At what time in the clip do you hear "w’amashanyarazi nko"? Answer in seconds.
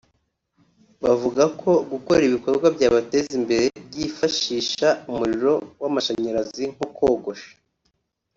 5.81-6.87